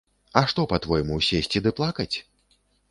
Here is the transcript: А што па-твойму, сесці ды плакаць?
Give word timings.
А 0.39 0.41
што 0.53 0.65
па-твойму, 0.71 1.21
сесці 1.29 1.65
ды 1.67 1.77
плакаць? 1.83 2.13